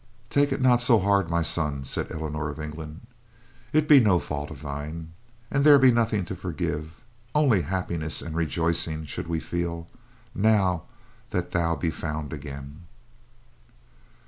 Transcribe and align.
"Take 0.31 0.51
it 0.51 0.59
not 0.63 0.81
so 0.81 0.97
hard, 0.97 1.29
my 1.29 1.43
son," 1.43 1.83
said 1.83 2.11
Eleanor 2.11 2.49
of 2.49 2.59
England. 2.59 3.05
"It 3.71 3.87
be 3.87 3.99
no 3.99 4.17
fault 4.17 4.49
of 4.49 4.63
thine, 4.63 5.13
and 5.51 5.63
there 5.63 5.77
be 5.77 5.91
nothing 5.91 6.25
to 6.25 6.35
forgive; 6.35 6.93
only 7.35 7.61
happiness 7.61 8.19
and 8.19 8.35
rejoicing 8.35 9.05
should 9.05 9.27
we 9.27 9.39
feel, 9.39 9.85
now 10.33 10.85
that 11.29 11.51
thou 11.51 11.75
be 11.75 11.91
found 11.91 12.33
again." 12.33 12.87